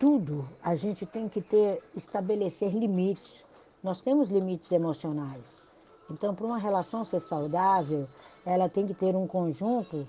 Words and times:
tudo 0.00 0.48
a 0.62 0.74
gente 0.74 1.04
tem 1.04 1.28
que 1.28 1.42
ter, 1.42 1.78
estabelecer 1.94 2.72
limites. 2.74 3.44
Nós 3.82 4.00
temos 4.00 4.30
limites 4.30 4.72
emocionais. 4.72 5.62
Então, 6.10 6.34
para 6.34 6.46
uma 6.46 6.56
relação 6.56 7.04
ser 7.04 7.20
saudável, 7.20 8.08
ela 8.44 8.66
tem 8.66 8.86
que 8.86 8.94
ter 8.94 9.14
um 9.14 9.26
conjunto 9.26 10.06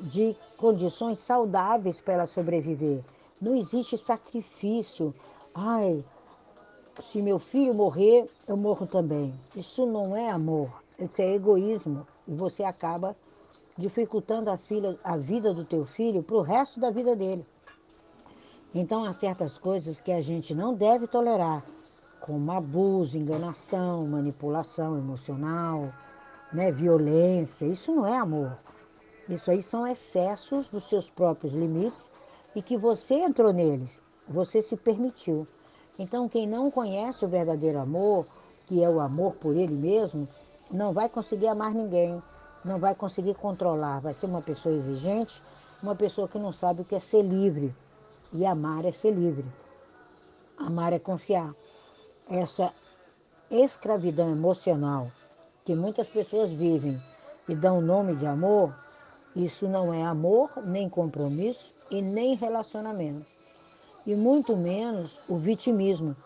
de 0.00 0.34
condições 0.56 1.18
saudáveis 1.18 2.00
para 2.00 2.14
ela 2.14 2.26
sobreviver. 2.26 3.04
Não 3.38 3.54
existe 3.54 3.98
sacrifício. 3.98 5.14
Ai, 5.54 6.02
se 7.02 7.20
meu 7.20 7.38
filho 7.38 7.74
morrer, 7.74 8.26
eu 8.48 8.56
morro 8.56 8.86
também. 8.86 9.34
Isso 9.54 9.84
não 9.84 10.16
é 10.16 10.30
amor, 10.30 10.82
isso 10.98 11.20
é 11.20 11.34
egoísmo. 11.34 12.06
E 12.26 12.34
você 12.34 12.64
acaba 12.64 13.14
dificultando 13.76 14.50
a, 14.50 14.56
filha, 14.56 14.98
a 15.04 15.18
vida 15.18 15.52
do 15.52 15.62
teu 15.62 15.84
filho 15.84 16.22
para 16.22 16.36
o 16.36 16.42
resto 16.42 16.80
da 16.80 16.90
vida 16.90 17.14
dele. 17.14 17.46
Então 18.74 19.04
há 19.04 19.12
certas 19.12 19.56
coisas 19.56 20.00
que 20.00 20.12
a 20.12 20.20
gente 20.20 20.54
não 20.54 20.74
deve 20.74 21.06
tolerar, 21.06 21.64
como 22.20 22.52
abuso, 22.52 23.16
enganação, 23.16 24.06
manipulação 24.06 24.98
emocional, 24.98 25.92
né, 26.52 26.70
violência. 26.70 27.66
Isso 27.66 27.94
não 27.94 28.06
é 28.06 28.16
amor. 28.16 28.56
Isso 29.28 29.50
aí 29.50 29.62
são 29.62 29.86
excessos 29.86 30.68
dos 30.68 30.88
seus 30.88 31.10
próprios 31.10 31.52
limites 31.52 32.10
e 32.54 32.62
que 32.62 32.76
você 32.76 33.14
entrou 33.14 33.52
neles, 33.52 34.02
você 34.28 34.62
se 34.62 34.76
permitiu. 34.76 35.46
Então, 35.98 36.28
quem 36.28 36.46
não 36.46 36.70
conhece 36.70 37.24
o 37.24 37.28
verdadeiro 37.28 37.78
amor, 37.78 38.26
que 38.66 38.82
é 38.82 38.88
o 38.88 39.00
amor 39.00 39.34
por 39.34 39.56
ele 39.56 39.74
mesmo, 39.74 40.28
não 40.70 40.92
vai 40.92 41.08
conseguir 41.08 41.48
amar 41.48 41.72
ninguém, 41.72 42.22
não 42.64 42.78
vai 42.78 42.94
conseguir 42.94 43.34
controlar. 43.34 44.00
Vai 44.00 44.12
ser 44.14 44.26
uma 44.26 44.42
pessoa 44.42 44.74
exigente, 44.74 45.42
uma 45.82 45.94
pessoa 45.94 46.28
que 46.28 46.38
não 46.38 46.52
sabe 46.52 46.82
o 46.82 46.84
que 46.84 46.94
é 46.94 47.00
ser 47.00 47.22
livre. 47.22 47.74
E 48.32 48.44
amar 48.44 48.84
é 48.84 48.90
ser 48.90 49.12
livre. 49.12 49.44
Amar 50.58 50.92
é 50.92 50.98
confiar. 50.98 51.54
Essa 52.28 52.72
escravidão 53.50 54.32
emocional 54.32 55.12
que 55.64 55.74
muitas 55.74 56.08
pessoas 56.08 56.50
vivem 56.50 57.00
e 57.48 57.54
dão 57.54 57.78
o 57.78 57.82
nome 57.82 58.16
de 58.16 58.26
amor, 58.26 58.74
isso 59.34 59.68
não 59.68 59.94
é 59.94 60.04
amor, 60.04 60.50
nem 60.64 60.88
compromisso 60.88 61.72
e 61.88 62.02
nem 62.02 62.34
relacionamento. 62.34 63.24
E 64.04 64.16
muito 64.16 64.56
menos 64.56 65.20
o 65.28 65.36
vitimismo. 65.36 66.16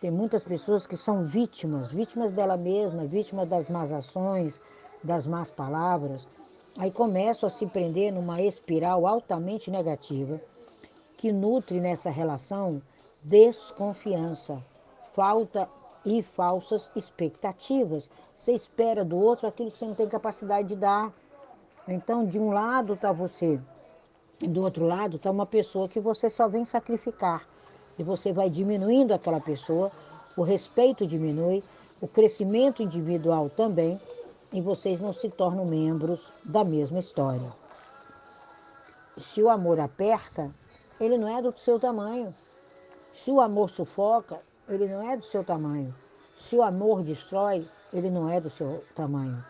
Tem 0.00 0.10
muitas 0.10 0.44
pessoas 0.44 0.86
que 0.86 0.96
são 0.96 1.26
vítimas, 1.26 1.88
vítimas 1.88 2.32
dela 2.32 2.56
mesma, 2.56 3.04
vítimas 3.04 3.48
das 3.48 3.68
más 3.68 3.90
ações, 3.90 4.60
das 5.02 5.26
más 5.26 5.50
palavras. 5.50 6.26
Aí 6.78 6.90
começam 6.90 7.48
a 7.48 7.50
se 7.50 7.66
prender 7.66 8.12
numa 8.12 8.40
espiral 8.40 9.06
altamente 9.06 9.70
negativa 9.70 10.40
que 11.22 11.30
nutre 11.30 11.78
nessa 11.78 12.10
relação 12.10 12.82
desconfiança, 13.22 14.60
falta 15.14 15.68
e 16.04 16.20
falsas 16.20 16.90
expectativas. 16.96 18.10
Você 18.34 18.50
espera 18.50 19.04
do 19.04 19.16
outro 19.16 19.46
aquilo 19.46 19.70
que 19.70 19.78
você 19.78 19.84
não 19.84 19.94
tem 19.94 20.08
capacidade 20.08 20.66
de 20.66 20.74
dar. 20.74 21.12
Então, 21.86 22.26
de 22.26 22.40
um 22.40 22.50
lado 22.50 22.94
está 22.94 23.12
você, 23.12 23.60
e 24.40 24.48
do 24.48 24.62
outro 24.62 24.84
lado 24.84 25.14
está 25.14 25.30
uma 25.30 25.46
pessoa 25.46 25.88
que 25.88 26.00
você 26.00 26.28
só 26.28 26.48
vem 26.48 26.64
sacrificar. 26.64 27.46
E 27.96 28.02
você 28.02 28.32
vai 28.32 28.50
diminuindo 28.50 29.14
aquela 29.14 29.40
pessoa, 29.40 29.92
o 30.36 30.42
respeito 30.42 31.06
diminui, 31.06 31.62
o 32.00 32.08
crescimento 32.08 32.82
individual 32.82 33.48
também, 33.48 34.00
e 34.52 34.60
vocês 34.60 35.00
não 35.00 35.12
se 35.12 35.28
tornam 35.28 35.64
membros 35.64 36.20
da 36.44 36.64
mesma 36.64 36.98
história. 36.98 37.52
Se 39.18 39.40
o 39.40 39.48
amor 39.48 39.78
aperta, 39.78 40.52
ele 41.02 41.18
não 41.18 41.26
é 41.26 41.42
do 41.42 41.52
seu 41.58 41.80
tamanho. 41.80 42.32
Se 43.12 43.30
o 43.30 43.40
amor 43.40 43.68
sufoca, 43.68 44.38
ele 44.68 44.86
não 44.86 45.10
é 45.10 45.16
do 45.16 45.24
seu 45.24 45.42
tamanho. 45.42 45.92
Se 46.38 46.54
o 46.54 46.62
amor 46.62 47.02
destrói, 47.02 47.66
ele 47.92 48.08
não 48.08 48.30
é 48.30 48.40
do 48.40 48.48
seu 48.48 48.84
tamanho. 48.94 49.44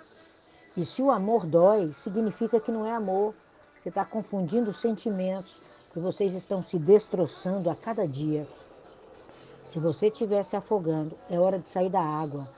E 0.74 0.86
se 0.86 1.02
o 1.02 1.10
amor 1.10 1.44
dói, 1.44 1.92
significa 2.02 2.58
que 2.58 2.72
não 2.72 2.86
é 2.86 2.92
amor. 2.92 3.34
Você 3.82 3.90
está 3.90 4.02
confundindo 4.02 4.72
sentimentos, 4.72 5.60
que 5.92 6.00
vocês 6.00 6.32
estão 6.32 6.62
se 6.62 6.78
destroçando 6.78 7.68
a 7.68 7.76
cada 7.76 8.08
dia. 8.08 8.46
Se 9.70 9.78
você 9.78 10.06
estiver 10.06 10.42
se 10.44 10.56
afogando, 10.56 11.14
é 11.28 11.38
hora 11.38 11.58
de 11.58 11.68
sair 11.68 11.90
da 11.90 12.00
água. 12.00 12.48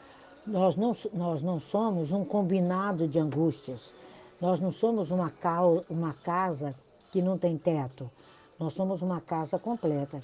Nós 0.46 0.76
não, 0.76 0.96
nós 1.12 1.42
não 1.42 1.58
somos 1.58 2.12
um 2.12 2.24
combinado 2.24 3.08
de 3.08 3.18
angústias. 3.18 3.92
Nós 4.40 4.60
não 4.60 4.70
somos 4.70 5.10
uma, 5.10 5.32
uma 5.90 6.12
casa 6.12 6.74
que 7.10 7.20
não 7.20 7.36
tem 7.36 7.58
teto. 7.58 8.08
Nós 8.58 8.72
somos 8.72 9.02
uma 9.02 9.20
casa 9.20 9.58
completa. 9.58 10.20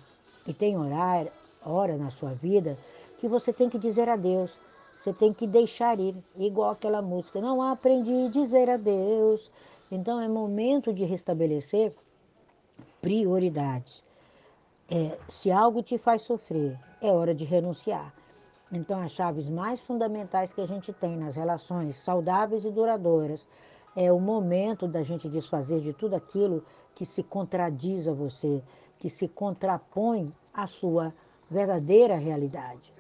E 0.47 0.55
tem 0.55 0.77
horário, 0.77 1.31
hora 1.65 1.97
na 1.97 2.11
sua 2.11 2.31
vida 2.31 2.77
que 3.19 3.29
você 3.29 3.53
tem 3.53 3.69
que 3.69 3.79
dizer 3.79 4.09
adeus. 4.09 4.57
Você 5.01 5.13
tem 5.13 5.33
que 5.33 5.47
deixar 5.47 5.99
ir, 5.99 6.15
igual 6.37 6.71
aquela 6.71 7.01
música. 7.01 7.41
Não 7.41 7.63
aprendi 7.63 8.27
a 8.27 8.31
dizer 8.31 8.69
adeus. 8.69 9.51
Então 9.91 10.21
é 10.21 10.29
momento 10.29 10.93
de 10.93 11.05
restabelecer 11.05 11.93
prioridades. 13.01 14.03
É, 14.89 15.17
se 15.29 15.51
algo 15.51 15.83
te 15.83 15.97
faz 15.99 16.23
sofrer, 16.23 16.79
é 17.01 17.11
hora 17.13 17.35
de 17.35 17.45
renunciar. 17.45 18.13
Então, 18.73 19.01
as 19.01 19.11
chaves 19.11 19.49
mais 19.49 19.81
fundamentais 19.81 20.53
que 20.53 20.61
a 20.61 20.67
gente 20.67 20.93
tem 20.93 21.17
nas 21.17 21.35
relações 21.35 21.97
saudáveis 21.97 22.65
e 22.65 22.71
duradouras 22.71 23.45
é 23.97 24.13
o 24.13 24.21
momento 24.21 24.87
da 24.87 25.03
gente 25.03 25.29
desfazer 25.29 25.81
de 25.81 25.93
tudo 25.93 26.15
aquilo 26.15 26.65
que 26.95 27.05
se 27.05 27.23
contradiz 27.23 28.07
a 28.07 28.13
você, 28.13 28.63
que 28.99 29.09
se 29.09 29.29
contrapõe 29.29 30.33
à 30.53 30.67
sua 30.67 31.15
verdadeira 31.51 32.17
realidade. 32.17 32.93